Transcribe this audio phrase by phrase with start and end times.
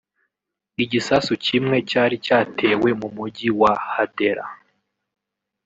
[0.83, 4.45] Igisasu kimwe cyari cyatewe mu mujyi wa Hadera